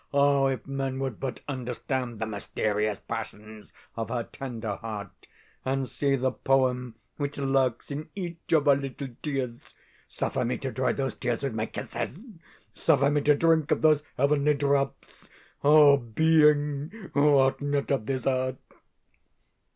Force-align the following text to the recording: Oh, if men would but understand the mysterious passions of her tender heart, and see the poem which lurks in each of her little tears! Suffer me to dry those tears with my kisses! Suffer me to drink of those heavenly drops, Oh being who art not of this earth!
Oh, 0.11 0.47
if 0.47 0.65
men 0.65 0.97
would 0.97 1.19
but 1.19 1.41
understand 1.47 2.17
the 2.17 2.25
mysterious 2.25 2.99
passions 2.99 3.71
of 3.95 4.09
her 4.09 4.23
tender 4.23 4.77
heart, 4.77 5.27
and 5.63 5.87
see 5.87 6.15
the 6.15 6.31
poem 6.31 6.95
which 7.17 7.37
lurks 7.37 7.91
in 7.91 8.09
each 8.15 8.51
of 8.51 8.65
her 8.65 8.75
little 8.75 9.09
tears! 9.21 9.75
Suffer 10.07 10.43
me 10.43 10.57
to 10.57 10.71
dry 10.71 10.91
those 10.91 11.13
tears 11.13 11.43
with 11.43 11.53
my 11.53 11.67
kisses! 11.67 12.19
Suffer 12.73 13.11
me 13.11 13.21
to 13.21 13.35
drink 13.35 13.69
of 13.69 13.83
those 13.83 14.01
heavenly 14.17 14.55
drops, 14.55 15.29
Oh 15.63 15.97
being 15.97 17.11
who 17.13 17.35
art 17.37 17.61
not 17.61 17.91
of 17.91 18.07
this 18.07 18.25
earth! 18.25 18.55